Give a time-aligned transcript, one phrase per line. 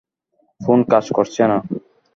[0.61, 1.57] Phone কাজ করছে না।